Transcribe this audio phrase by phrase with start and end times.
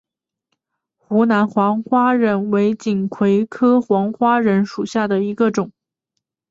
[0.97, 5.71] 湖南黄花稔为锦葵科黄花稔属下的一个种。